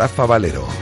[0.00, 0.79] Rafa Valero.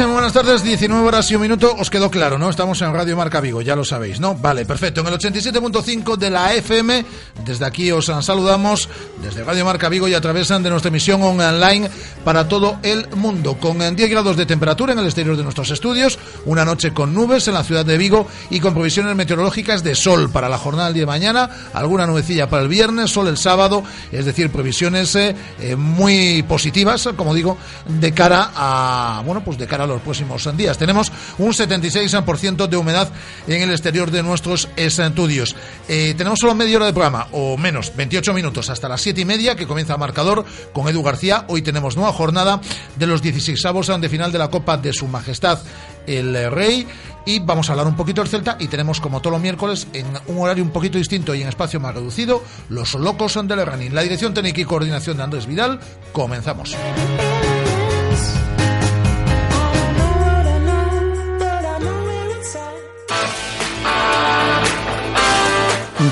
[0.00, 1.74] Buenas tardes, 19 horas y un minuto.
[1.78, 2.48] Os quedó claro, ¿no?
[2.48, 4.34] Estamos en Radio Marca Vigo, ya lo sabéis, ¿no?
[4.34, 5.02] Vale, perfecto.
[5.02, 7.04] En el 87.5 de la FM,
[7.44, 8.88] desde aquí os saludamos,
[9.22, 11.90] desde Radio Marca Vigo y a de nuestra emisión online
[12.24, 13.56] para todo el mundo.
[13.58, 17.14] Con eh, 10 grados de temperatura en el exterior de nuestros estudios, una noche con
[17.14, 20.86] nubes en la ciudad de Vigo y con provisiones meteorológicas de sol para la jornada
[20.86, 25.14] del día de mañana, alguna nubecilla para el viernes, sol el sábado, es decir, provisiones
[25.14, 30.00] eh, eh, muy positivas, como digo, de cara a bueno, pues de cara a los
[30.02, 30.78] próximos días.
[30.78, 33.08] Tenemos un 76% de humedad
[33.46, 35.56] en el exterior de nuestros estudios.
[35.88, 39.24] Eh, tenemos solo media hora de programa, o menos, 28 minutos, hasta las 7 y
[39.24, 41.44] media, que comienza marcador con Edu García.
[41.48, 42.60] Hoy tenemos nueva jornada
[42.96, 45.60] de los 16 avos de final de la Copa de Su Majestad
[46.06, 46.86] el Rey.
[47.26, 50.06] Y vamos a hablar un poquito del Celta y tenemos como todos los miércoles en
[50.26, 53.94] un horario un poquito distinto y en espacio más reducido los locos del running.
[53.94, 55.80] La dirección técnica y coordinación de Andrés Vidal.
[56.12, 56.76] Comenzamos.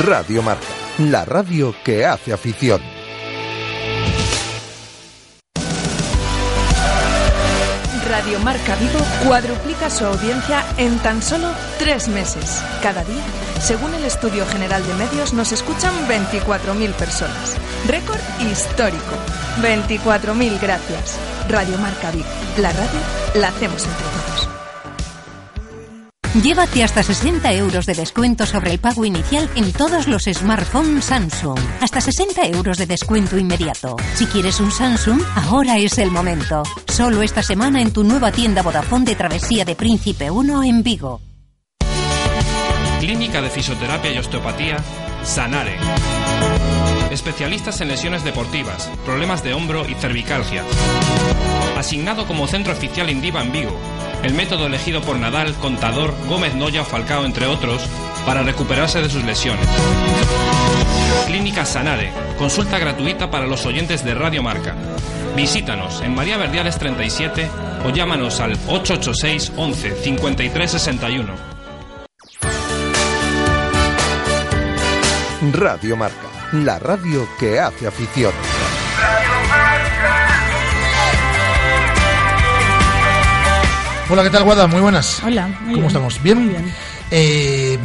[0.01, 0.67] Radio Marca,
[0.99, 2.98] la radio que hace afición.
[8.19, 12.61] Radio Marca Vigo cuadruplica su audiencia en tan solo tres meses.
[12.83, 13.23] Cada día,
[13.61, 17.57] según el Estudio General de Medios, nos escuchan 24.000 personas.
[17.87, 18.19] Récord
[18.51, 19.15] histórico.
[19.63, 21.17] 24.000 gracias.
[21.49, 22.27] Radio Marca Vigo.
[22.57, 23.01] La radio
[23.37, 24.18] la hacemos entre.
[26.43, 31.59] Llévate hasta 60 euros de descuento sobre el pago inicial en todos los smartphones Samsung.
[31.81, 33.97] Hasta 60 euros de descuento inmediato.
[34.15, 36.63] Si quieres un Samsung, ahora es el momento.
[36.87, 41.21] Solo esta semana en tu nueva tienda Vodafone de Travesía de Príncipe 1 en Vigo.
[43.01, 44.77] Clínica de Fisioterapia y Osteopatía,
[45.25, 45.77] Sanare.
[47.11, 50.63] Especialistas en lesiones deportivas, problemas de hombro y cervicalgia.
[51.77, 53.77] Asignado como centro oficial Indiva en Vigo.
[54.23, 57.83] El método elegido por Nadal, Contador, Gómez Noya Falcao, entre otros,
[58.27, 59.67] para recuperarse de sus lesiones.
[61.27, 62.11] Clínica Sanare.
[62.39, 64.75] Consulta gratuita para los oyentes de Radio Marca.
[65.37, 67.49] Visítanos en María Verdiales 37
[67.85, 71.33] o llámanos al 886 11 53 61.
[75.53, 78.33] Radio Marca, la radio que hace afición.
[84.11, 84.67] Hola, ¿qué tal, Guada?
[84.67, 85.23] Muy buenas.
[85.23, 85.87] Hola, muy ¿Cómo bien.
[85.87, 86.23] estamos?
[86.23, 86.39] ¿Bien?
[86.39, 86.73] Muy bien.
[87.11, 87.79] Eh,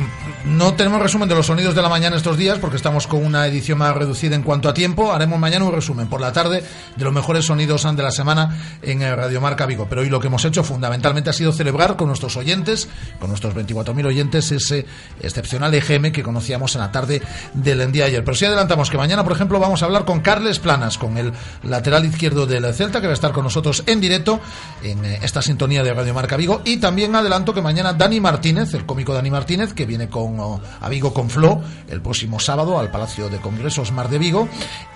[0.45, 3.47] no tenemos resumen de los sonidos de la mañana estos días porque estamos con una
[3.47, 5.13] edición más reducida en cuanto a tiempo.
[5.13, 6.63] Haremos mañana un resumen por la tarde
[6.97, 9.87] de los mejores sonidos de la semana en eh, Radio Marca Vigo.
[9.89, 12.89] Pero hoy lo que hemos hecho fundamentalmente ha sido celebrar con nuestros oyentes,
[13.19, 14.85] con nuestros 24.000 oyentes, ese
[15.21, 17.21] excepcional EGM que conocíamos en la tarde
[17.53, 18.23] del día ayer.
[18.25, 21.31] Pero sí adelantamos que mañana, por ejemplo, vamos a hablar con Carles Planas, con el
[21.63, 24.41] lateral izquierdo del Celta, que va a estar con nosotros en directo
[24.83, 26.61] en eh, esta sintonía de Radio Marca Vigo.
[26.65, 30.61] Y también adelanto que mañana Dani Martínez, el cómico Dani Martínez, que viene con oh,
[30.81, 34.47] a Vigo con Flo el próximo sábado al Palacio de Congresos Mar de Vigo,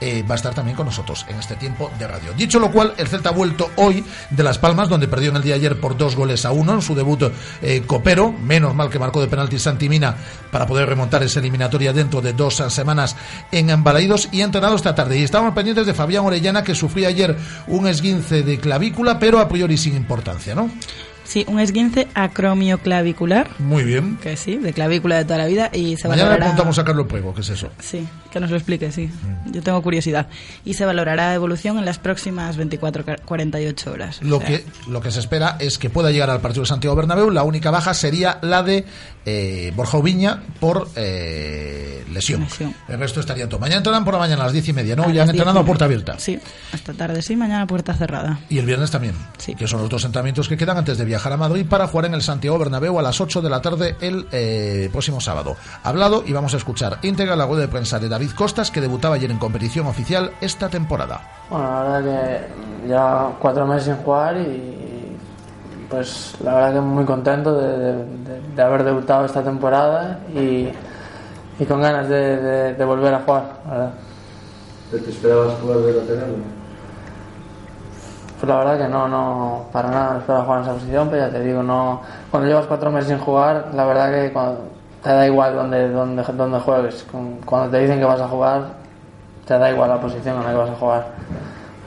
[0.02, 2.34] eh, va a estar también con nosotros en este tiempo de radio.
[2.34, 5.44] Dicho lo cual, el Celta ha vuelto hoy de Las Palmas, donde perdió en el
[5.44, 7.24] día de ayer por dos goles a uno en su debut
[7.62, 10.16] eh, copero, menos mal que marcó de penalti Santimina
[10.52, 13.16] para poder remontar esa eliminatoria dentro de dos semanas
[13.52, 15.18] en Embalaídos y ha entrenado esta tarde.
[15.18, 17.38] Y estábamos pendientes de Fabián Orellana, que sufría ayer
[17.68, 20.70] un esguince de clavícula, pero a priori sin importancia, ¿no?
[21.28, 23.50] Sí, un esguince acromioclavicular.
[23.60, 24.18] Muy bien.
[24.24, 27.08] Que sí, de clavícula de toda la vida y se Mañana le preguntamos a Carlos
[27.08, 27.70] Prego, ¿qué es eso?
[27.80, 28.08] Sí,
[28.38, 29.08] que nos lo explique, sí.
[29.08, 29.52] Mm.
[29.52, 30.28] Yo tengo curiosidad.
[30.64, 34.22] Y se valorará evolución en las próximas 24-48 horas.
[34.22, 36.68] Lo O sea, que, lo que se espera es que pueda llegar al partido de
[36.68, 37.30] Santiago Bernabéu.
[37.32, 38.86] La única baja sería la de
[39.26, 42.42] eh, Borja Oviña por eh, lesión.
[42.42, 42.76] Lesión.
[42.88, 43.60] El resto estaría todo.
[43.60, 45.04] Mañana entrenan por la mañana a las diez y media, ¿no?
[45.04, 46.20] a ya han 10 entrenado a puerta abierta.
[46.20, 46.40] Sí,
[46.74, 48.40] esta tarde sí, mañana puerta cerrada.
[48.50, 49.56] Y el viernes también, Sí.
[49.56, 52.14] que son los dos entrenamientos que quedan antes de viajar a Madrid para jugar en
[52.14, 55.58] el Santiago Bernabéu a las 8 de la tarde el eh, próximo sábado.
[55.84, 59.16] Hablado y vamos a escuchar íntegra la rueda de prensa de David Costas, que debutaba
[59.16, 61.22] ayer en competición oficial esta temporada.
[61.50, 62.04] Bueno, la verdad
[62.82, 65.18] que ya cuatro meses sin jugar y
[65.90, 70.70] pues la verdad que muy contento de, de- de- de haber debutado esta temporada y,
[71.60, 73.92] y con ganas de, de- de volver a jugar, la verdad.
[74.92, 76.36] ¿Te esperabas jugar de lateral?
[78.40, 81.32] Pues la verdad que no, no, para nada esperaba jugar en esa posición, pero ya
[81.32, 84.77] te digo, no, cuando llevas cuatro meses sin jugar, la verdad que cuando-
[85.08, 87.06] te da igual donde, donde, donde juegues.
[87.46, 88.64] Cuando te dicen que vas a jugar,
[89.46, 91.08] te da igual la posición en la que vas a jugar.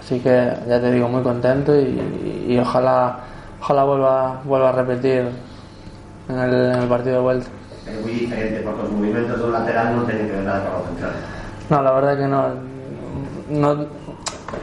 [0.01, 3.19] Así que ya te digo, muy contento y, y ojalá,
[3.61, 5.29] ojalá vuelva, vuelva a repetir
[6.31, 7.47] en el, en el partido de vuelta.
[7.87, 10.73] Es muy diferente porque los movimientos de un lateral no tienen que ver nada con
[10.79, 11.19] los centrales.
[11.69, 12.45] No, la verdad que no,
[13.51, 13.87] no.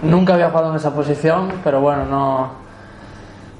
[0.01, 2.49] Nunca había jugado en esa posición, pero bueno, no.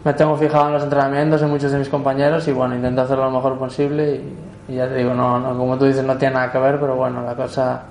[0.04, 3.26] Me tengo fijado en los entrenamientos, en muchos de mis compañeros y bueno, intento hacerlo
[3.26, 6.36] lo mejor posible y, y ya te digo, no, no, como tú dices, no tiene
[6.36, 7.84] nada que ver, pero bueno, la cosa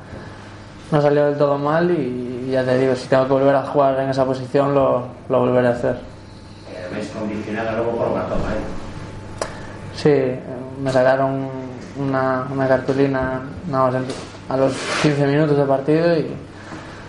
[0.90, 3.98] no salió del todo mal y, ya te digo, si tengo que volver a jugar
[4.00, 5.96] en esa posición, lo, lo volveré a hacer.
[6.70, 9.94] Eh, veis condicionada luego por Bartoma, ¿eh?
[9.94, 11.48] Sí, me sacaron
[11.96, 13.90] una, una cartulina no,
[14.48, 16.26] a los 15 minutos de partido y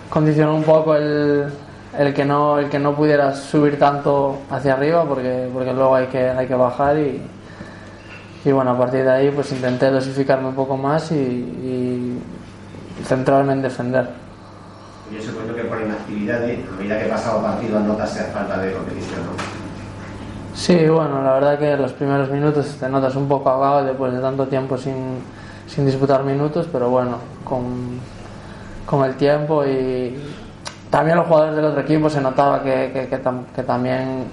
[0.09, 1.45] condicionó un poco el,
[1.97, 6.07] el que no el que no pudieras subir tanto hacia arriba porque, porque luego hay
[6.07, 7.21] que, hay que bajar y,
[8.47, 12.21] y bueno, a partir de ahí pues intenté dosificarme un poco más y, y
[13.05, 14.07] centrarme en defender.
[15.13, 16.65] Yo supongo que por inactividad, ¿eh?
[16.71, 19.31] a medida que pasaba partido, notas falta de competición, ¿no?
[20.55, 24.19] Sí, bueno, la verdad que los primeros minutos te notas un poco ahogado después de
[24.19, 25.19] tanto tiempo sin,
[25.67, 27.99] sin disputar minutos, pero bueno, con,
[28.85, 30.17] con el tiempo y
[30.89, 34.23] también los jugadores del otro equipo se notaba que, que, que tam- que también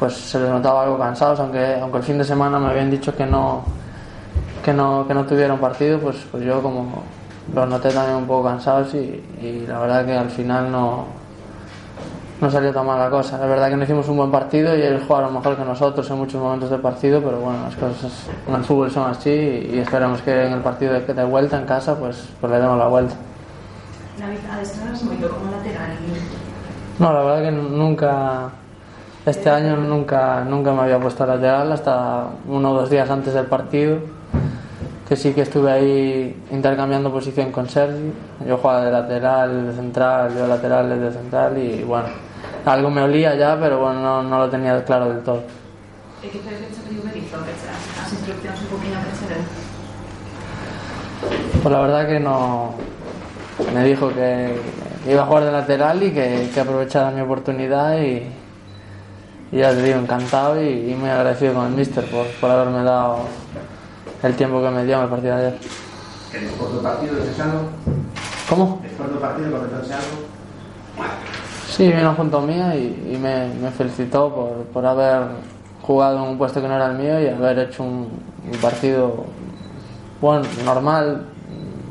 [0.00, 3.14] pues se les notaba algo cansados, aunque, aunque el fin de semana me habían dicho
[3.14, 3.62] que no,
[4.64, 7.02] que no, que no tuvieron partido, pues, pues yo como
[7.54, 11.04] los noté también un poco cansados y, y la verdad que al final no,
[12.40, 13.36] no salió tan mal la cosa.
[13.38, 16.16] La verdad que no hicimos un buen partido y ellos jugaron mejor que nosotros en
[16.16, 20.22] muchos momentos del partido, pero bueno, las cosas en el fútbol son así y esperamos
[20.22, 23.14] que en el partido de, de vuelta en casa pues, pues le demos la vuelta.
[24.18, 25.92] David, adestras moito como lateral
[26.98, 28.50] No, la verdad que nunca,
[29.26, 33.46] este año nunca, nunca me había puesto lateral hasta uno o dos días antes del
[33.46, 33.98] partido,
[35.06, 38.12] que sí que estuve ahí intercambiando posición con Sergi.
[38.46, 42.08] Yo jugaba de lateral, de central, yo lateral, de central y bueno,
[42.64, 45.42] algo me olía ya, pero bueno, no, no lo tenía claro del todo.
[51.62, 52.74] Pues la verdad que no.
[53.74, 54.58] Me dijo que
[55.06, 58.26] iba a jugar de lateral y que, que aprovechara mi oportunidad y,
[59.52, 62.82] y ya te digo, encantado y, y muy agradecido con el míster por, por haberme
[62.84, 63.18] dado
[64.22, 65.58] el tiempo que me dio en el partido de ayer.
[66.32, 67.60] Después del partido, ¿es algo?
[68.48, 68.80] ¿Cómo?
[68.82, 71.10] Después del partido, comentarse algo.
[71.68, 75.22] Sí, vino junto a mí y, y me, me felicitó por, por haber
[75.82, 78.08] jugado en un puesto que no era el mío y haber hecho un,
[78.52, 79.24] un partido
[80.20, 81.26] bueno, normal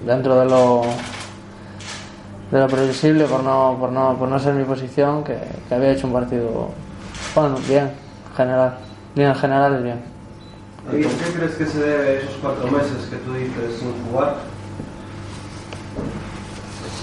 [0.06, 0.82] dentro de lo
[2.51, 5.38] de lo previsible por no, por no, por no ser mi posición, que,
[5.68, 6.70] que había hecho un partido
[7.36, 7.91] bueno, bien,
[8.29, 8.74] en general.
[9.15, 10.01] Bien en general es bien.
[10.91, 14.36] ¿Y qué crees que se debe esos cuatro meses que tú dices sin jugar?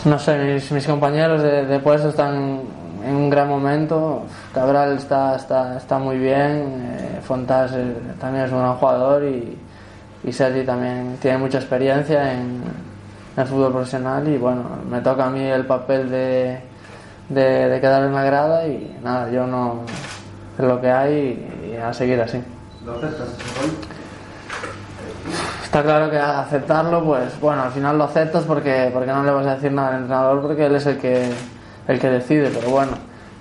[0.04, 2.60] No sé, mis, mis compañeros de, de puesto están
[3.04, 4.22] en un gran momento.
[4.54, 6.96] Cabral está, está, está muy bien.
[6.98, 9.56] eh, Fontás eh, también es un gran jugador y,
[10.24, 12.62] y Sergi también tiene mucha experiencia en,
[13.36, 14.26] en el fútbol profesional.
[14.28, 16.60] Y bueno, me toca a mí el papel de,
[17.28, 19.80] de, de quedar en la grada y nada, yo no.
[20.58, 22.42] Es lo que hay y, a seguir así.
[22.84, 23.28] ¿Lo aceptas?
[25.64, 29.30] Está claro que al aceptarlo, pues bueno, al final lo aceptas porque, porque no le
[29.32, 31.30] vas a decir nada al entrenador porque él es el que,
[31.88, 32.92] el que decide, pero bueno,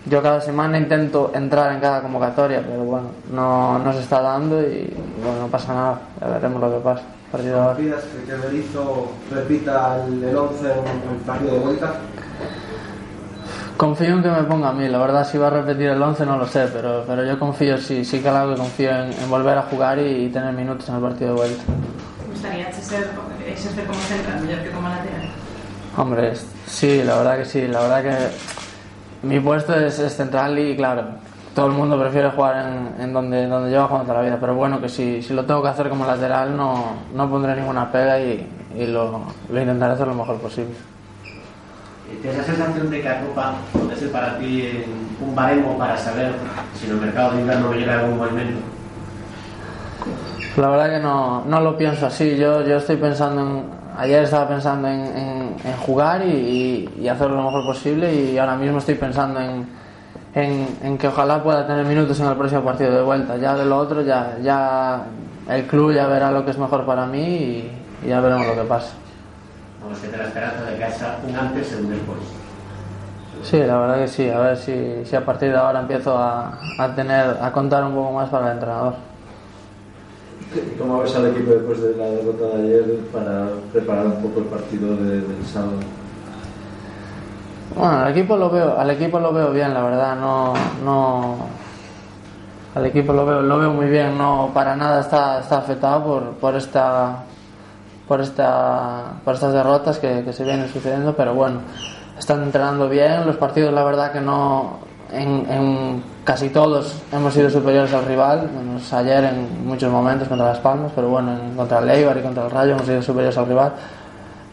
[0.07, 4.61] yo cada semana intento entrar en cada convocatoria, pero bueno, no, no se está dando
[4.61, 4.93] y
[5.23, 7.03] bueno, no pasa nada, ya veremos lo que pasa.
[7.31, 7.77] Partido ahora.
[7.77, 11.93] ¿Pidas que Berizzo repita el, el 11 en el partido de vuelta?
[13.77, 16.25] Confío en que me ponga a mí, la verdad si va a repetir el 11
[16.25, 19.29] no lo sé, pero, pero yo confío, sí, sí que algo que confío en, en,
[19.29, 21.63] volver a jugar y, y, tener minutos en el partido de vuelta.
[21.65, 23.09] ¿Te gustaría ser,
[23.85, 25.29] como central mejor que como lateral?
[25.97, 26.33] Hombre,
[26.65, 31.07] sí, la verdad que sí, la verdad que mi puesto es, es central y claro,
[31.53, 34.55] todo el mundo prefiere jugar en, en donde, donde lleva jugando toda la vida, pero
[34.55, 38.21] bueno, que si, si lo tengo que hacer como lateral no, no pondré ninguna pega
[38.21, 40.94] y, y lo, lo intentaré hacer lo mejor posible.
[42.21, 44.83] ¿Tienes la sensación de que la Copa puede ser para ti
[45.21, 46.33] un baremo para saber
[46.73, 48.59] si en el mercado de invierno llega algún movimiento?
[50.57, 52.37] La verdad que no, no lo pienso así.
[52.37, 53.63] Yo, yo estoy pensando en.
[53.97, 58.79] Ayer estaba pensando en, jugar y, y, y, hacer lo mejor posible, y ahora mismo
[58.79, 59.65] estoy pensando en,
[60.33, 63.37] en, que ojalá pueda tener minutos en el próximo partido de vuelta.
[63.37, 65.03] Ya de lo otro, ya, ya
[65.49, 67.71] el club ya verá lo que es mejor para mí y,
[68.03, 68.93] y ya veremos lo que pasa.
[69.85, 72.19] Vamos a tener la esperanza de que haya un antes y un después.
[73.43, 74.27] Sí, la verdad que sí.
[74.29, 77.93] A ver si, si a partir de ahora empiezo a, a, tener, a contar un
[77.93, 78.95] poco más para el entrenador.
[80.55, 84.39] ¿Y cómo ves al equipo después de la derrota de ayer para preparar un poco
[84.39, 85.77] el partido de, del sábado?
[87.75, 91.35] Bueno, al equipo lo veo, al equipo lo veo bien, la verdad, no, no,
[92.73, 96.23] al equipo lo veo, lo veo muy bien, no para nada está, está afectado por,
[96.35, 97.23] por esta,
[98.07, 101.59] por esta, por estas derrotas que, que se vienen sucediendo, pero bueno,
[102.17, 104.79] están entrenando bien, los partidos la verdad que no,
[105.11, 110.59] en, casi todos hemos sido superiores al rival, menos ayer en muchos momentos contra Las
[110.59, 113.47] Palmas, pero bueno, en, contra el Eibar y contra el Rayo hemos sido superiores al
[113.47, 113.73] rival.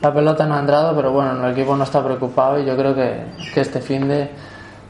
[0.00, 2.94] La pelota no ha entrado, pero bueno, el equipo no está preocupado y yo creo
[2.94, 4.30] que, que este fin de,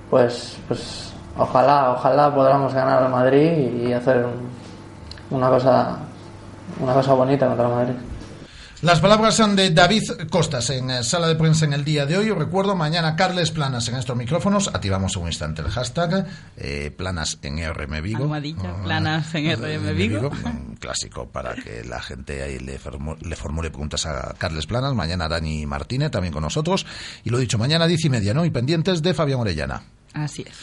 [0.08, 4.24] pues, pues ojalá, ojalá podamos ganar al Madrid y hacer
[5.30, 5.98] una cosa,
[6.80, 7.94] una cosa bonita contra Madrid.
[8.82, 12.18] Las palabras son de David Costas en eh, sala de prensa en el día de
[12.18, 12.30] hoy.
[12.30, 14.66] Os recuerdo, mañana Carles Planas en estos micrófonos.
[14.74, 18.24] Activamos un instante el hashtag eh, Planas en RM Vigo.
[18.24, 20.30] Uh, Planas en RM Vigo.
[20.44, 24.94] Un clásico para que la gente ahí le, le, formule preguntas a Carles Planas.
[24.94, 26.84] Mañana Dani Martínez también con nosotros.
[27.22, 28.44] Y lo dicho, mañana diez y media, ¿no?
[28.44, 29.84] Y pendientes de Fabián Orellana.
[30.12, 30.56] Así es.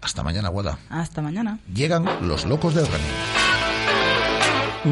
[0.00, 0.78] Hasta mañana, Guada.
[0.90, 1.58] Hasta mañana.
[1.74, 3.37] Llegan los locos del running.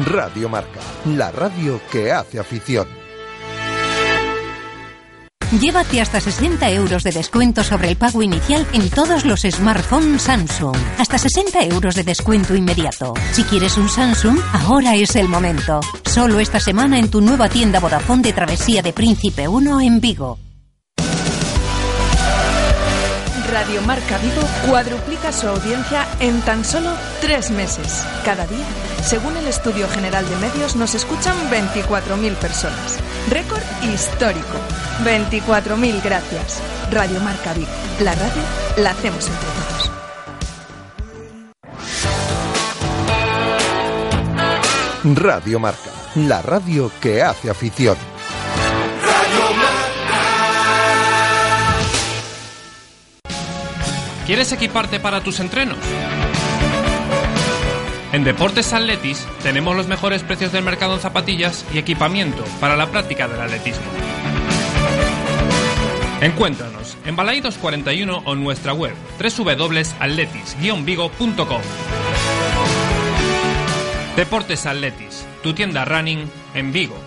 [0.05, 2.87] Radio Marca, la radio que hace afición.
[5.59, 10.75] Llévate hasta 60 euros de descuento sobre el pago inicial en todos los smartphones Samsung.
[10.97, 13.13] Hasta 60 euros de descuento inmediato.
[13.31, 15.79] Si quieres un Samsung, ahora es el momento.
[16.05, 20.37] Solo esta semana en tu nueva tienda Vodafone de Travesía de Príncipe 1 en Vigo.
[23.51, 28.05] Radio Marca Vigo cuadruplica su audiencia en tan solo tres meses.
[28.25, 28.65] Cada día,
[29.07, 32.99] según el Estudio General de Medios, nos escuchan 24.000 personas.
[33.29, 34.57] Récord histórico.
[35.05, 36.61] 24.000 gracias.
[36.91, 37.71] Radio Marca Vigo.
[38.01, 38.41] La radio
[38.75, 39.91] la hacemos entre todos.
[45.23, 47.95] Radio Marca, la radio que hace afición.
[54.25, 55.77] ¿Quieres equiparte para tus entrenos?
[58.13, 62.87] En Deportes Atletis tenemos los mejores precios del mercado en zapatillas y equipamiento para la
[62.87, 63.85] práctica del atletismo.
[66.21, 71.61] Encuéntranos en Balaidos 41 o en nuestra web www.atletis-vigo.com.
[74.15, 77.06] Deportes Atletis, tu tienda running en Vigo.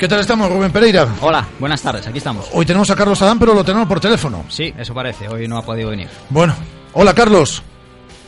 [0.00, 1.06] ¿Qué tal estamos, Rubén Pereira?
[1.20, 2.48] Hola, buenas tardes, aquí estamos.
[2.54, 4.46] Hoy tenemos a Carlos Adán, pero lo tenemos por teléfono.
[4.48, 6.08] Sí, eso parece, hoy no ha podido venir.
[6.30, 6.54] Bueno,
[6.94, 7.62] hola Carlos.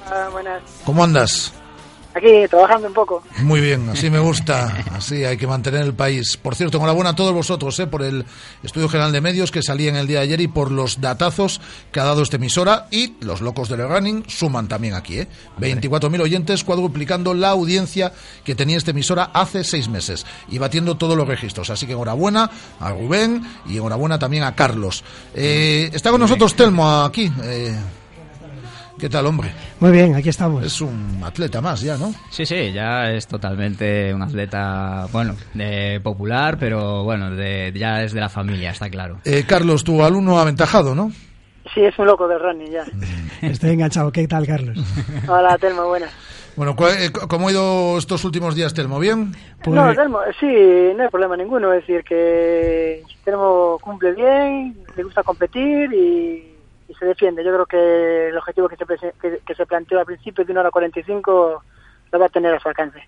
[0.06, 0.62] Ah, buenas.
[0.84, 1.54] ¿Cómo andas?
[2.14, 3.22] Aquí, trabajando un poco.
[3.38, 6.36] Muy bien, así me gusta, así hay que mantener el país.
[6.36, 7.86] Por cierto, enhorabuena a todos vosotros ¿eh?
[7.86, 8.26] por el
[8.62, 11.60] Estudio General de Medios que salía en el día de ayer y por los datazos
[11.90, 15.20] que ha dado esta emisora y los locos del running suman también aquí.
[15.20, 15.28] ¿eh?
[15.58, 18.12] 24.000 oyentes cuadruplicando la audiencia
[18.44, 21.70] que tenía esta emisora hace seis meses y batiendo todos los registros.
[21.70, 25.02] Así que enhorabuena a Rubén y enhorabuena también a Carlos.
[25.34, 27.32] Eh, está con nosotros Telmo aquí.
[27.42, 27.74] Eh,
[29.02, 29.50] ¿Qué tal, hombre?
[29.80, 30.64] Muy bien, aquí estamos.
[30.64, 32.14] Es un atleta más ya, ¿no?
[32.30, 38.12] Sí, sí, ya es totalmente un atleta, bueno, de popular, pero bueno, de, ya es
[38.12, 39.18] de la familia, está claro.
[39.24, 41.10] Eh, Carlos, tu alumno aventajado, ¿no?
[41.74, 42.84] Sí, es un loco de running ya.
[43.42, 44.12] Estoy enganchado.
[44.12, 44.78] ¿Qué tal, Carlos?
[45.26, 46.12] Hola, Telmo, buenas.
[46.54, 49.00] Bueno, ¿cómo ha ido estos últimos días, Telmo?
[49.00, 49.34] ¿Bien?
[49.64, 49.74] Pues...
[49.74, 50.46] No, Telmo, sí,
[50.96, 51.72] no hay problema ninguno.
[51.72, 56.51] Es decir, que Telmo cumple bien, le gusta competir y
[56.98, 57.44] se defiende.
[57.44, 59.12] Yo creo que el objetivo que se,
[59.44, 61.62] que se planteó al principio de una hora 45
[62.12, 63.00] lo va a tener a su alcance.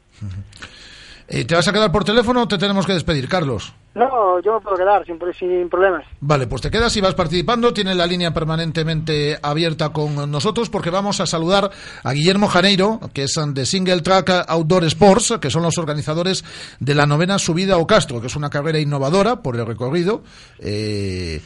[1.29, 3.75] Eh, ¿Te vas a quedar por teléfono o te tenemos que despedir, Carlos?
[3.95, 6.05] No, yo me puedo quedar sin, sin problemas.
[6.21, 7.73] Vale, pues te quedas y vas participando.
[7.73, 11.71] Tienes la línea permanentemente abierta con nosotros porque vamos a saludar
[12.03, 16.45] a Guillermo Janeiro, que es de Single Track Outdoor Sports, que son los organizadores
[16.81, 20.25] de la novena subida o Castro, que es una carrera innovadora por el recorrido
[20.59, 21.41] eh,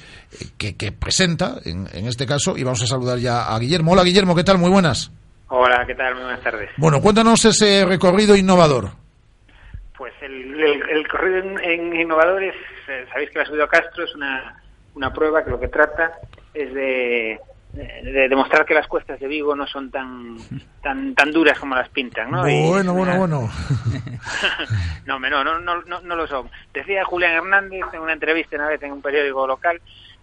[0.56, 2.56] que, que presenta en, en este caso.
[2.56, 3.92] Y vamos a saludar ya a Guillermo.
[3.92, 4.56] Hola, Guillermo, ¿qué tal?
[4.56, 5.10] Muy buenas.
[5.48, 6.14] Hola, ¿qué tal?
[6.14, 6.70] Muy buenas tardes.
[6.78, 8.90] Bueno, cuéntanos ese recorrido innovador.
[10.28, 12.54] El, el, el corrido en, en innovadores,
[12.88, 14.62] eh, sabéis que la subida a Castro es una,
[14.94, 16.12] una prueba que lo que trata
[16.52, 17.40] es de,
[17.72, 20.36] de, de demostrar que las cuestas de Vigo no son tan
[20.82, 22.46] tan tan duras como las pintan, ¿no?
[22.48, 23.50] Y Bueno, es bueno, una- bueno.
[25.06, 26.50] no, no, no, no, no lo son.
[26.72, 29.80] Decía Julián Hernández en una entrevista una vez en un periódico local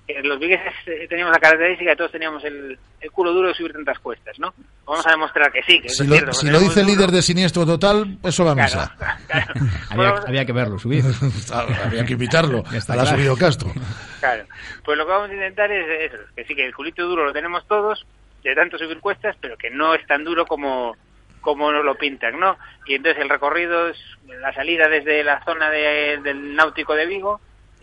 [0.07, 3.53] que los vigueses eh, teníamos la característica de todos teníamos el, el culo duro de
[3.55, 4.53] subir tantas cuestas, ¿no?
[4.85, 6.85] Vamos a demostrar que sí, que eso Si es lo, cierto, si lo dice el
[6.87, 8.95] líder de Siniestro Total, eso va a misa.
[9.89, 11.03] Había, había que verlo, subir.
[11.85, 13.17] Había que invitarlo Está la claro.
[13.17, 13.71] subida Castro.
[14.19, 14.45] Claro,
[14.83, 17.33] pues lo que vamos a intentar es eso, que sí, que el culito duro lo
[17.33, 18.05] tenemos todos,
[18.43, 20.95] de tanto subir cuestas, pero que no es tan duro como,
[21.41, 22.57] como nos lo pintan, ¿no?
[22.85, 23.97] Y entonces el recorrido es
[24.39, 27.41] la salida desde la zona de- del náutico de Vigo,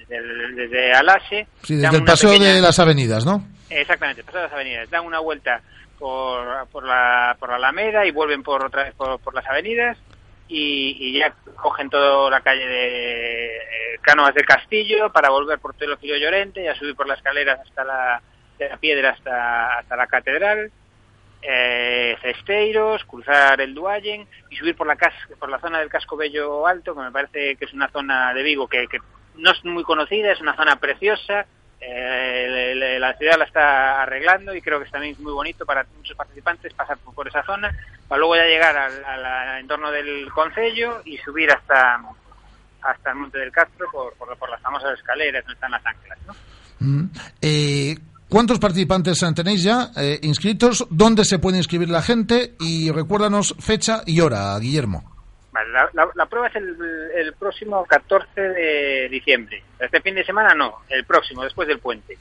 [0.08, 1.46] desde, el- desde Alache.
[1.62, 3.44] Sí, desde el paseo pequeña- de las avenidas, ¿no?
[3.70, 4.90] Exactamente, pasado las avenidas.
[4.90, 5.60] Dan una vuelta
[5.98, 9.96] por, por, la, por la Alameda y vuelven por otra vez por, por las avenidas
[10.48, 13.60] y, y ya cogen toda la calle de eh,
[14.02, 17.84] Cánovas del Castillo para volver por Teófilo Llorente y a subir por las escaleras hasta
[17.84, 18.20] la,
[18.58, 20.70] de la piedra hasta, hasta la catedral.
[21.44, 26.16] Eh, Cesteiros, cruzar el Duayen y subir por la cas por la zona del Casco
[26.16, 28.98] Bello Alto, que me parece que es una zona de Vigo que, que
[29.36, 31.46] no es muy conocida, es una zona preciosa,
[31.80, 36.16] eh, la ciudad la está arreglando y creo que es también muy bonito para muchos
[36.16, 37.74] participantes pasar por, esa zona
[38.06, 42.00] para luego ya llegar al, al- entorno del concello y subir hasta
[42.82, 46.18] hasta el Monte del Castro por, por, por las famosas escaleras donde están las anclas.
[46.26, 46.34] ¿no?
[46.80, 47.10] Mm.
[47.40, 47.96] Eh,
[48.28, 50.86] ¿Cuántos participantes tenéis ya eh, inscritos?
[50.90, 52.54] ¿Dónde se puede inscribir la gente?
[52.58, 55.11] Y recuérdanos fecha y hora, Guillermo.
[55.72, 56.76] La, la- la prueba es el,
[57.16, 59.62] el próximo 14 de diciembre.
[59.78, 62.16] Este fin de semana no, el próximo, después del puente.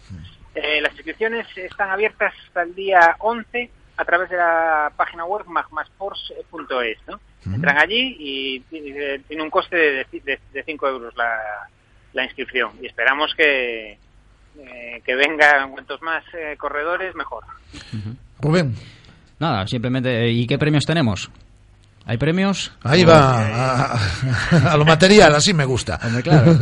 [0.55, 5.45] Eh, las inscripciones están abiertas hasta el día 11 a través de la página web
[5.47, 6.97] magmasports.es.
[7.07, 7.19] ¿no?
[7.53, 11.39] Entran allí y, y, eh, tiene un coste de, de, de 5 euros la,
[12.13, 12.71] la inscripción.
[12.81, 13.97] Y esperamos que,
[14.59, 17.43] eh, que vengan cuantos más eh, corredores, mejor.
[18.39, 18.75] Rubén.
[19.39, 20.29] Nada, simplemente.
[20.29, 21.31] ¿Y qué premios tenemos?
[22.05, 22.71] ¿Hay premios?
[22.83, 25.99] Ahí va, a, a lo material, así me gusta.
[26.23, 26.53] claro.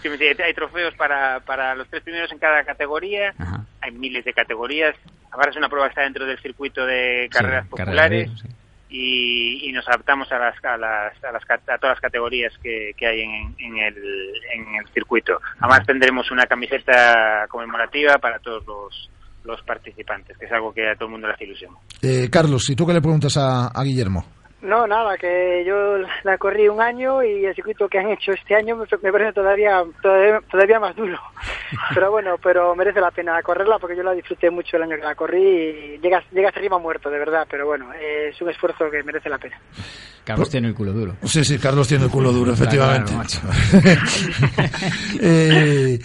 [0.00, 3.34] Sí, hay trofeos para, para los tres primeros en cada categoría.
[3.80, 4.96] Hay miles de categorías.
[5.30, 8.48] Ahora es una prueba que está dentro del circuito de carreras Sí, populares carreras, sí.
[8.88, 12.92] y, y nos adaptamos a las, a las, a las a todas las categorías que,
[12.96, 13.96] que hay en, en el,
[14.54, 15.40] en el circuito.
[15.60, 19.10] Además tendremos una camiseta conmemorativa para todos los,
[19.44, 21.74] los participantes, que es algo que a todo el mundo le hace ilusión.
[22.02, 24.24] Eh, Carlos, ¿y tú qué le preguntas a, a Guillermo?
[24.60, 28.56] No, nada, que yo la corrí un año y el circuito que han hecho este
[28.56, 31.16] año me, me parece todavía, todavía todavía más duro.
[31.94, 35.02] Pero bueno, pero merece la pena correrla porque yo la disfruté mucho el año que
[35.02, 37.46] la corrí y llegas, llegas arriba muerto, de verdad.
[37.50, 39.60] Pero bueno, eh, es un esfuerzo que merece la pena.
[40.24, 41.16] Carlos tiene el culo duro.
[41.24, 43.12] Sí, sí, Carlos tiene el culo duro, efectivamente.
[43.12, 43.40] claro, macho.
[45.20, 45.98] Eh,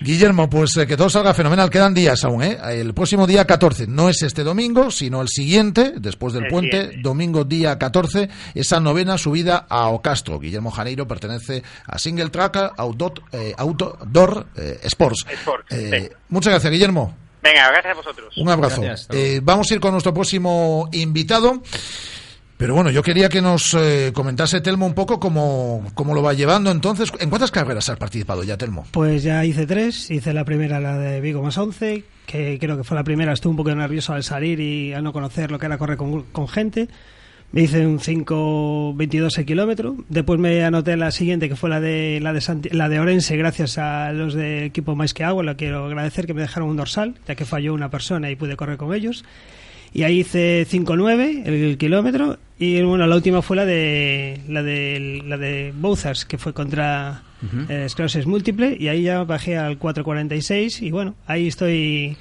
[0.00, 1.70] Guillermo, pues eh, que todo salga fenomenal.
[1.70, 2.58] Quedan días aún, ¿eh?
[2.70, 6.76] El próximo día 14, no es este domingo, sino el siguiente, después del El puente,
[6.80, 7.02] siguiente.
[7.02, 10.38] domingo día 14, esa novena subida a Ocastro.
[10.38, 15.26] Guillermo Janeiro pertenece a Single Track Outdoor, eh, Outdoor eh, Sports.
[15.30, 16.16] Sports, Eh, sí.
[16.28, 17.16] Muchas gracias, Guillermo.
[17.42, 18.36] Venga, gracias a vosotros.
[18.36, 18.82] Un abrazo.
[19.12, 21.62] Eh, vamos a ir con nuestro próximo invitado.
[22.58, 26.34] Pero bueno, yo quería que nos eh, comentase Telmo un poco cómo, cómo lo va
[26.34, 27.10] llevando entonces.
[27.20, 28.84] ¿En cuántas carreras has participado ya, Telmo?
[28.90, 32.82] Pues ya hice tres, hice la primera, la de Vigo más 11, que creo que
[32.82, 35.66] fue la primera, estuve un poco nervioso al salir y al no conocer lo que
[35.66, 36.88] era correr con, gente.
[37.52, 39.96] Me hice un 5.22 el kilómetro.
[40.08, 43.36] Después me anoté la siguiente, que fue la de la de, Santi- la de Orense,
[43.36, 45.42] gracias a los del equipo Más que Agua.
[45.44, 48.56] Le quiero agradecer que me dejaron un dorsal, ya que falló una persona y pude
[48.56, 49.24] correr con ellos.
[49.92, 52.38] Y ahí hice 5.9 el, kilómetro.
[52.58, 57.22] Y bueno, la última fue la de la de, la de Bouzas, que fue contra
[57.68, 58.76] eh, esclerosis múltiple.
[58.78, 60.82] Y ahí ya bajé al 4.46.
[60.82, 62.16] Y bueno, ahí estoy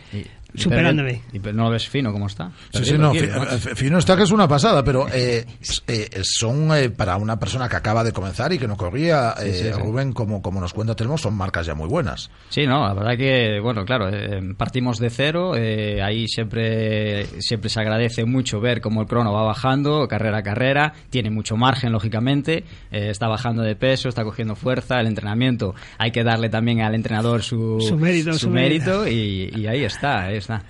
[0.55, 1.21] superándome.
[1.33, 2.51] ¿Y no lo ves fino cómo está?
[2.71, 5.45] Sí, sí, no, fino está que es una pasada, pero eh,
[5.87, 9.35] eh, son eh, para una persona que acaba de comenzar y que no corría,
[9.77, 12.29] Rubén, como, como nos cuenta Telmo, son marcas ya muy buenas.
[12.49, 14.09] Sí, no, la verdad que, bueno, claro,
[14.57, 20.07] partimos de cero, ahí siempre, siempre se agradece mucho ver cómo el crono va bajando,
[20.07, 25.07] carrera a carrera, tiene mucho margen, lógicamente, está bajando de peso, está cogiendo fuerza, el
[25.07, 30.39] entrenamiento, hay que darle también al entrenador su, mérito, su, mérito, Y, ahí está, ahí
[30.39, 30.61] está.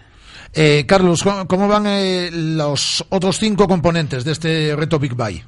[0.54, 5.44] Eh, Carlos, ¿cómo van eh, los otros cinco componentes de este reto Big Buy?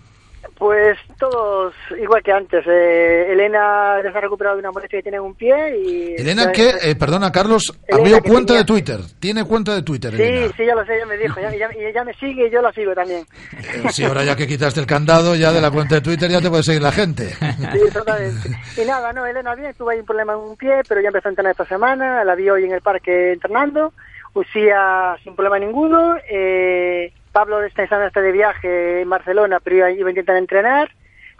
[0.59, 2.65] Pues todos igual que antes.
[2.67, 6.15] Eh, Elena se ha recuperado de una molestia que tiene en un pie y...
[6.17, 8.99] Elena que, eh, perdona Carlos, abrió cuenta de Twitter.
[9.21, 11.39] Tiene cuenta de Twitter, Sí, sí, ya lo sé, ya me dijo.
[11.39, 11.49] Ya,
[11.93, 13.25] ya, me sigue y yo la sigo también.
[13.53, 16.41] Eh, sí, ahora ya que quitaste el candado ya de la cuenta de Twitter ya
[16.41, 17.29] te puede seguir la gente.
[17.29, 18.49] Sí, totalmente.
[18.75, 21.29] Y nada, no, Elena bien, tuvo ahí un problema en un pie, pero ya empezó
[21.29, 22.25] a entrenar esta semana.
[22.25, 23.93] La vi hoy en el parque entrenando.
[24.33, 26.15] Usía sin problema ninguno.
[26.29, 30.89] Eh, Pablo está en de viaje en Barcelona, pero iba a intentar entrenar.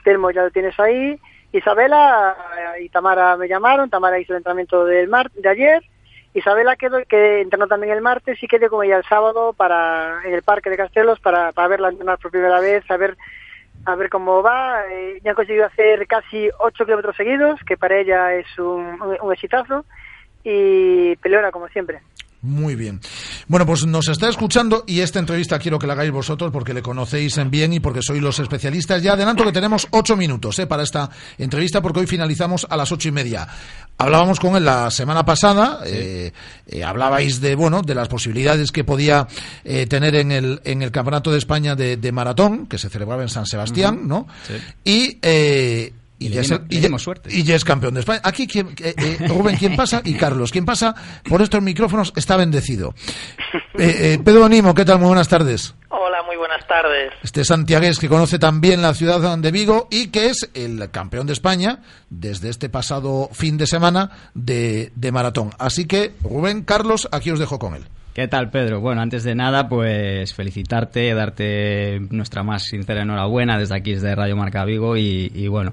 [0.03, 1.19] Telmo ya lo tienes ahí.
[1.51, 2.35] Isabela
[2.77, 3.89] eh, y Tamara me llamaron.
[3.89, 5.83] Tamara hizo el entrenamiento del mar de ayer.
[6.33, 10.33] Isabela quedó, que entrenó también el martes y quedó como ya el sábado para en
[10.33, 13.17] el parque de Castelos para, para verla entrenar por primera vez, a ver,
[13.85, 14.83] a ver cómo va.
[14.91, 19.33] Eh, ya han conseguido hacer casi 8 kilómetros seguidos, que para ella es un, un
[19.33, 19.85] exitazo.
[20.43, 22.01] Y peleona como siempre.
[22.41, 23.01] Muy bien.
[23.47, 26.81] Bueno, pues nos está escuchando y esta entrevista quiero que la hagáis vosotros porque le
[26.81, 29.03] conocéis en bien y porque sois los especialistas.
[29.03, 30.65] Ya adelanto que tenemos ocho minutos ¿eh?
[30.65, 33.47] para esta entrevista porque hoy finalizamos a las ocho y media.
[34.01, 36.31] Hablábamos con él la semana pasada, eh,
[36.67, 39.27] eh, hablabais de bueno de las posibilidades que podía
[39.65, 43.27] eh, tener en el en el Campeonato de España de, maratón que se celebraba en
[43.27, 44.25] San Sebastián, ¿no?
[44.85, 45.19] Y
[46.19, 46.27] eh,
[46.69, 48.19] y, ya, es, campeón de España.
[48.23, 50.01] Aquí, ¿quién, eh, eh, Rubén, ¿quién pasa?
[50.03, 50.93] Y Carlos, ¿quién pasa
[51.27, 52.11] por estos micrófonos?
[52.15, 52.93] Está bendecido.
[53.77, 54.99] Eh, Pedro Animo, ¿qué tal?
[54.99, 55.73] Muy buenas tardes.
[55.87, 57.13] Hola, muy buenas tardes.
[57.23, 61.33] Este santiagués que conoce también la ciudad de Vigo y que es el campeón de
[61.33, 61.79] España
[62.09, 65.51] desde este pasado fin de semana de, de maratón.
[65.57, 67.85] Así que, Rubén, Carlos, aquí os dejo con él.
[68.13, 68.81] ¿Qué tal, Pedro?
[68.81, 74.35] Bueno, antes de nada, pues felicitarte, darte nuestra más sincera enhorabuena desde aquí, desde Radio
[74.35, 75.71] Marca Vigo y, bueno,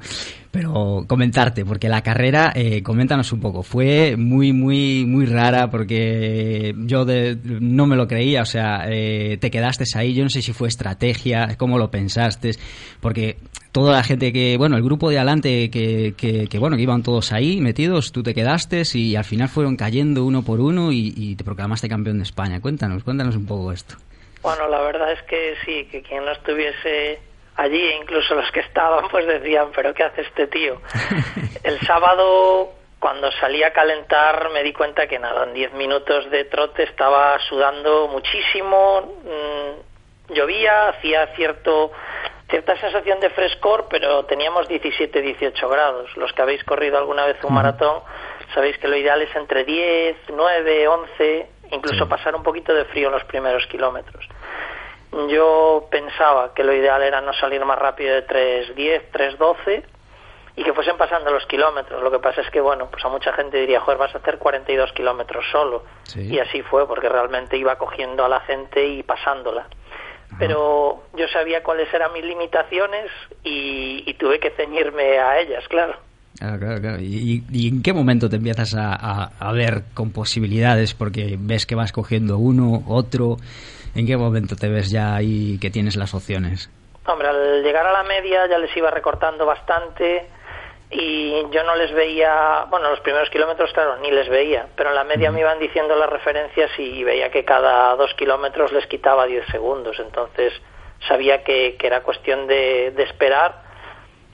[0.57, 6.75] pero comentarte, porque la carrera, eh, coméntanos un poco, fue muy, muy, muy rara porque
[6.79, 7.05] yo
[7.45, 10.69] no me lo creía, o sea, eh, te quedaste ahí, yo no sé si fue
[10.69, 12.53] estrategia, cómo lo pensaste,
[13.01, 13.37] porque
[13.71, 17.33] toda la gente que, bueno, el grupo de adelante que, que, bueno, que iban todos
[17.33, 21.45] ahí metidos, tú te quedaste y al final fueron cayendo uno por uno y, te
[21.45, 22.63] proclamaste campeón de España.
[22.63, 23.97] Cuéntanos, cuéntanos un poco esto.
[24.43, 27.19] Bueno, la verdad es que sí, que quien no estuviese
[27.57, 30.81] allí, incluso los que estaban, pues decían, pero ¿qué hace este tío?
[31.63, 36.45] El sábado, cuando salí a calentar, me di cuenta que nada, en 10 minutos de
[36.45, 41.93] trote estaba sudando muchísimo, mm, llovía, hacía cierto
[42.49, 46.17] cierta sensación de frescor, pero teníamos 17, 18 grados.
[46.17, 48.03] Los que habéis corrido alguna vez un maratón
[48.55, 53.09] sabéis que lo ideal es entre 10, 9, 11, incluso pasar un poquito de frío
[53.09, 54.27] en los primeros kilómetros.
[55.29, 59.85] Yo pensaba que lo ideal era no salir más rápido de 3.10, 3.12
[60.57, 62.03] y que fuesen pasando los kilómetros.
[62.03, 64.39] Lo que pasa es que, bueno, pues a mucha gente diría, joder, vas a hacer
[64.39, 65.85] 42 kilómetros solo.
[66.15, 69.67] Y así fue, porque realmente iba cogiendo a la gente y pasándola
[70.39, 73.11] pero yo sabía cuáles eran mis limitaciones
[73.43, 75.97] y, tuve que ceñirme a ellas, claro.
[76.39, 76.99] Claro, claro, claro.
[77.01, 80.95] ¿Y, en qué momento te empiezas a, ver con posibilidades?
[80.95, 83.37] Porque ves que vas cogiendo uno, otro.
[83.95, 86.71] ¿En qué momento te ves ya ahí que tienes las opciones?
[87.07, 90.27] Hombre, al llegar a la media ya les iba recortando bastante
[90.91, 94.97] y yo no les veía, bueno, los primeros kilómetros, claro, ni les veía, pero en
[94.97, 99.27] la media me iban diciendo las referencias y veía que cada dos kilómetros les quitaba
[99.27, 100.53] 10 segundos, entonces
[101.09, 103.66] sabía que, que era cuestión de, de, esperar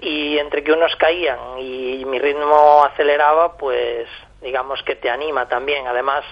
[0.02, 4.08] y entre que unos caían y mi ritmo aceleraba, pues
[4.42, 6.24] digamos que te anima también, además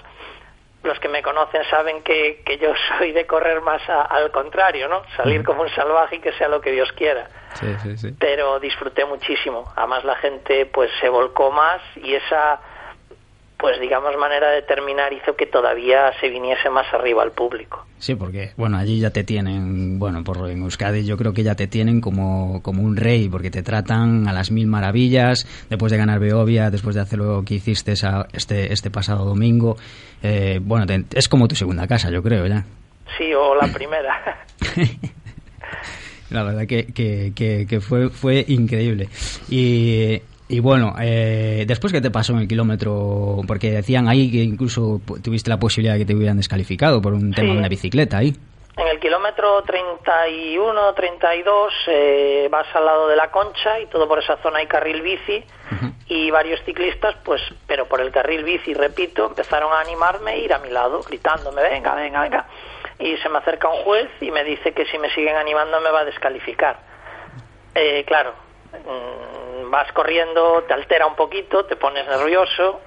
[0.83, 5.03] los que me conocen saben que, que yo soy de correr más al contrario, ¿no?
[5.15, 7.27] Salir como un salvaje y que sea lo que Dios quiera.
[7.53, 8.15] Sí, sí, sí.
[8.19, 9.71] Pero disfruté muchísimo.
[9.75, 12.59] Además la gente pues se volcó más y esa
[13.57, 17.85] pues digamos manera de terminar hizo que todavía se viniese más arriba al público.
[17.99, 21.53] Sí, porque bueno, allí ya te tienen, bueno, por en Euskadi yo creo que ya
[21.53, 25.99] te tienen como, como un rey, porque te tratan a las mil maravillas, después de
[25.99, 27.93] ganar Beovia, después de hacer lo que hiciste
[28.33, 29.77] este, este pasado domingo,
[30.23, 32.65] eh, bueno, es como tu segunda casa, yo creo ya.
[33.15, 34.43] Sí, o la primera.
[36.31, 37.31] la verdad que, que,
[37.69, 39.07] que, fue, fue increíble.
[39.51, 43.41] Y Y bueno, eh, después, ¿qué te pasó en el kilómetro?
[43.45, 47.31] Porque decían ahí que incluso tuviste la posibilidad de que te hubieran descalificado por un
[47.33, 48.35] tema de una bicicleta ahí.
[48.77, 54.19] En el kilómetro 31, 32 eh, vas al lado de la concha y todo por
[54.19, 55.43] esa zona hay carril bici
[56.07, 60.53] y varios ciclistas, pues, pero por el carril bici, repito, empezaron a animarme e ir
[60.53, 62.45] a mi lado, gritándome, venga, venga, venga.
[62.99, 65.91] Y se me acerca un juez y me dice que si me siguen animando me
[65.91, 66.79] va a descalificar.
[67.75, 68.33] Eh, claro,
[68.71, 72.81] Mm, vas corriendo, te altera un poquito, te pones nervioso.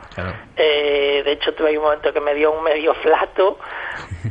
[0.56, 3.58] Eh, de hecho, tuve un momento que me dio un medio flato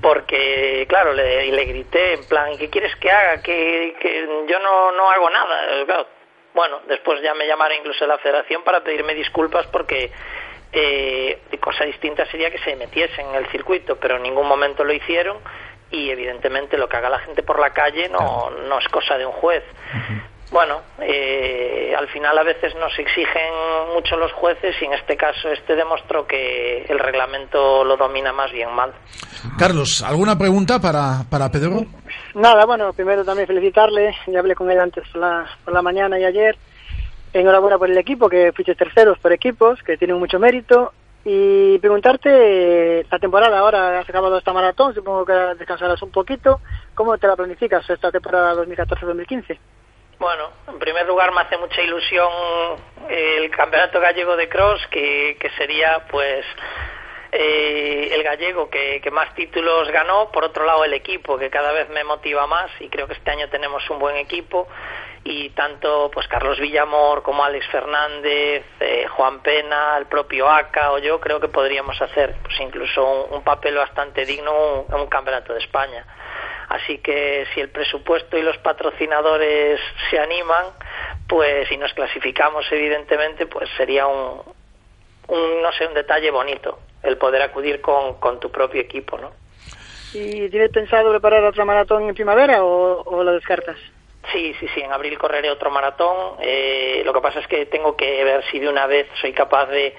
[0.02, 3.42] porque, claro, le, le grité en plan, ¿qué quieres que haga?
[3.42, 6.06] Que, que yo no, no hago nada.
[6.54, 10.12] Bueno, después ya me llamaron incluso a la federación para pedirme disculpas porque
[10.72, 14.94] eh, cosa distinta sería que se metiesen en el circuito, pero en ningún momento lo
[14.94, 15.40] hicieron
[15.90, 19.26] y evidentemente lo que haga la gente por la calle no, no es cosa de
[19.26, 19.64] un juez
[20.54, 23.54] bueno, eh, al final a veces nos exigen
[23.96, 28.52] mucho los jueces y en este caso este demostró que el reglamento lo domina más
[28.52, 28.94] bien mal.
[29.58, 31.86] Carlos, ¿alguna pregunta para, para Pedro?
[32.36, 36.20] Nada, bueno, primero también felicitarle, ya hablé con él antes por la, por la mañana
[36.20, 36.56] y ayer.
[37.34, 40.94] Enhorabuena por el equipo, que fuiste terceros por equipos, que tienen mucho mérito.
[41.26, 46.60] Y preguntarte, la temporada ahora has acabado esta maratón, supongo que descansarás un poquito.
[46.94, 49.58] ¿Cómo te la planificas esta temporada 2014-2015?
[50.20, 52.30] Bueno, en primer lugar me hace mucha ilusión
[53.10, 56.46] el campeonato gallego de cross, que, sería pues
[57.32, 60.32] eh, el gallego que, más títulos ganó.
[60.32, 63.32] Por otro lado, el equipo, que cada vez me motiva más y creo que este
[63.32, 64.68] año tenemos un buen equipo.
[65.26, 70.98] Y tanto pues Carlos Villamor como Alex Fernández, eh, Juan Pena, el propio Aca o
[71.00, 75.60] yo creo que podríamos hacer pues incluso un, papel bastante digno en un campeonato de
[75.60, 76.06] España.
[76.68, 80.66] Así que si el presupuesto y los patrocinadores se animan,
[81.28, 84.42] pues si nos clasificamos evidentemente, pues sería un,
[85.30, 89.32] no sé, un detalle bonito el poder acudir con, con tu propio equipo, ¿no?
[90.14, 93.78] ¿Y tienes pensado preparar otra maratón en primavera o la descartas?
[94.32, 96.38] Sí, sí, sí, en abril correré otro maratón.
[96.40, 99.68] Eh, lo que pasa es que tengo que ver si de una vez soy capaz
[99.68, 99.96] de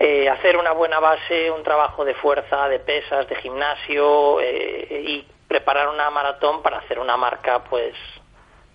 [0.00, 5.26] eh, hacer una buena base, un trabajo de fuerza, de pesas, de gimnasio eh, y
[5.48, 7.94] preparar una maratón para hacer una marca, pues,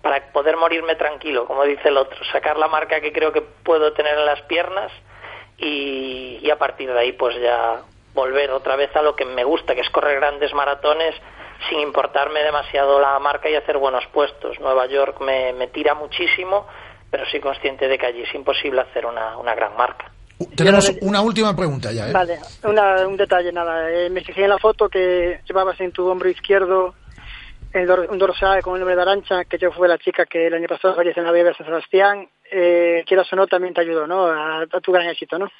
[0.02, 3.92] para poder morirme tranquilo, como dice el otro, sacar la marca que creo que puedo
[3.92, 4.92] tener en las piernas
[5.56, 9.74] y, a partir de ahí, pues ya volver otra vez a lo que me gusta,
[9.74, 11.14] que es correr grandes maratones
[11.68, 14.58] sin importarme demasiado la marca y hacer buenos puestos.
[14.60, 16.66] Nueva York me, me tira muchísimo,
[17.10, 20.10] pero soy consciente de que allí es imposible hacer una, una gran marca.
[20.56, 22.08] Tenemos una última pregunta ya.
[22.08, 22.12] ¿eh?
[22.12, 22.38] Vale,
[23.06, 23.90] un detalle, nada.
[23.90, 26.94] Eh, me fijé en la foto que llevabas en tu hombro izquierdo
[27.72, 30.54] el un dorsal con el nombre de Arancha, que yo fue la chica que el
[30.54, 32.28] año pasado falleció en la Vía de San Sebastián.
[32.50, 34.26] Eh, quieras o no, también te ayudó, ¿no?
[34.26, 35.50] a tu gran éxito, ¿no?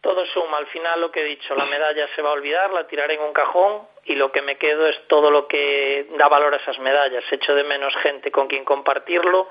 [0.00, 2.86] Todo suma, al final lo que he dicho, la medalla se va a olvidar, la
[2.86, 6.54] tiraré en un cajón y lo que me quedo es todo lo que da valor
[6.54, 7.22] a esas medallas.
[7.30, 9.48] Echo de menos gente con quien compartirlo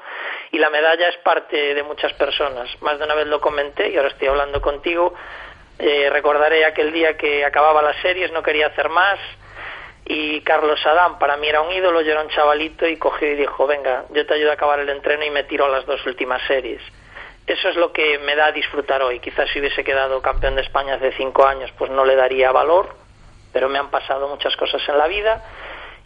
[0.52, 2.68] y la medalla es parte de muchas personas.
[2.82, 5.14] Más de una vez lo comenté y ahora estoy hablando contigo.
[5.78, 9.20] Eh, recordaré aquel día que acababa las series, no quería hacer más
[10.06, 13.36] y Carlos Adán para mí era un ídolo, yo era un chavalito y cogió y
[13.36, 16.04] dijo, venga, yo te ayudo a acabar el entreno y me tiro a las dos
[16.08, 16.82] últimas series
[17.54, 19.20] eso es lo que me da a disfrutar hoy.
[19.20, 22.90] Quizás si hubiese quedado campeón de España hace cinco años, pues no le daría valor,
[23.52, 25.44] pero me han pasado muchas cosas en la vida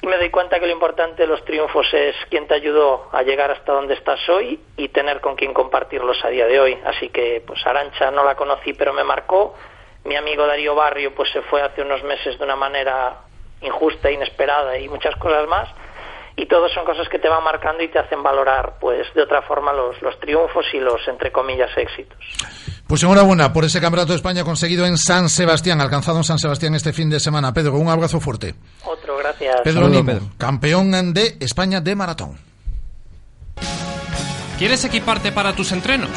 [0.01, 3.23] y me doy cuenta que lo importante de los triunfos es quién te ayudó a
[3.23, 6.77] llegar hasta donde estás hoy y tener con quién compartirlos a día de hoy.
[6.85, 9.55] Así que, pues Arancha no la conocí, pero me marcó.
[10.03, 13.21] Mi amigo Darío Barrio, pues se fue hace unos meses de una manera
[13.61, 15.69] injusta, inesperada y muchas cosas más
[16.35, 19.41] y todo son cosas que te van marcando y te hacen valorar pues de otra
[19.43, 22.17] forma los, los triunfos y los entre comillas éxitos.
[22.87, 26.75] Pues enhorabuena por ese campeonato de España conseguido en San Sebastián, alcanzado en San Sebastián
[26.75, 27.53] este fin de semana.
[27.53, 28.55] Pedro, un abrazo fuerte.
[28.85, 29.61] Otro, gracias.
[29.61, 32.37] Pedro Nimo, campeón de España de maratón.
[34.57, 36.09] ¿Quieres equiparte para tus entrenos?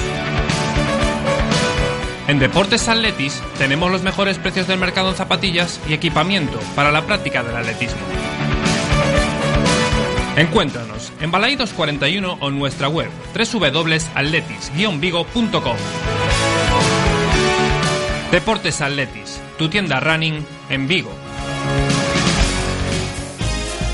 [2.28, 7.02] En Deportes Atletis tenemos los mejores precios del mercado en zapatillas y equipamiento para la
[7.02, 8.00] práctica del atletismo.
[10.36, 15.76] Encuéntranos en Balaidos 41 o en nuestra web www.atletis-vigo.com.
[18.30, 21.10] Deportes Atletis, tu tienda running en Vigo.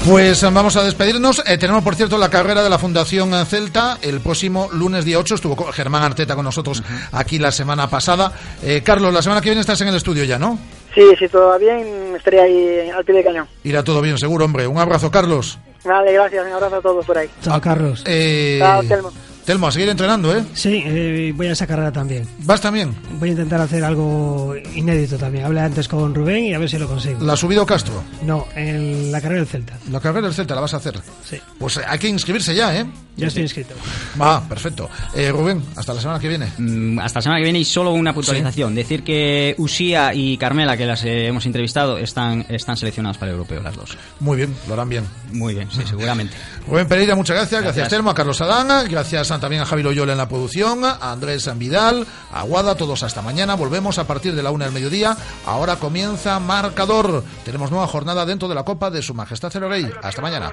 [0.04, 1.44] Pues vamos a despedirnos.
[1.46, 3.98] Eh, tenemos, por cierto, la carrera de la Fundación Celta.
[4.02, 8.32] El próximo lunes día 8 estuvo Germán Arteta con nosotros aquí la semana pasada.
[8.64, 10.58] Eh, Carlos, la semana que viene estás en el estudio ya, ¿no?
[10.92, 13.46] Sí, si todo va bien, estaría ahí al pie de cañón.
[13.62, 14.66] Irá todo bien, seguro, hombre.
[14.66, 15.60] Un abrazo, Carlos.
[15.84, 16.46] Vale, gracias.
[16.46, 17.30] Un abrazo a todos por ahí.
[17.42, 18.04] Chao, Carlos.
[18.06, 19.10] Eh, Chao, Telmo.
[19.44, 20.44] Telmo, a seguir entrenando, ¿eh?
[20.54, 22.26] Sí, eh, voy a esa carrera también.
[22.44, 22.94] ¿Vas también?
[23.18, 25.44] Voy a intentar hacer algo inédito también.
[25.44, 27.18] Hablé antes con Rubén y a ver si lo consigo.
[27.20, 28.04] ¿La ha subido Castro?
[28.24, 29.76] No, en la carrera del Celta.
[29.90, 31.00] La carrera del Celta la vas a hacer.
[31.28, 31.38] Sí.
[31.58, 32.86] Pues hay que inscribirse ya, ¿eh?
[33.16, 33.74] Ya estoy inscrito.
[34.20, 34.88] Va, perfecto.
[35.14, 36.50] Eh, Rubén, hasta la semana que viene.
[36.56, 38.74] Mm, hasta la semana que viene y solo una puntualización.
[38.74, 43.34] Decir que Usía y Carmela, que las eh, hemos entrevistado, están, están seleccionadas para el
[43.34, 43.98] europeo, las dos.
[44.20, 45.04] Muy bien, lo harán bien.
[45.32, 46.34] Muy bien, sí, seguramente.
[46.68, 47.60] Rubén Pereira, muchas gracias.
[47.60, 47.88] Gracias, Gracias.
[47.90, 52.06] Telmo, a Carlos Adán, gracias también a Javi Loyola en la producción, a Andrés Vidal,
[52.32, 53.54] a Guada, todos hasta mañana.
[53.54, 55.16] Volvemos a partir de la una del mediodía.
[55.46, 57.24] Ahora comienza Marcador.
[57.44, 59.90] Tenemos nueva jornada dentro de la Copa de Su Majestad el Rey.
[60.02, 60.52] Hasta mañana.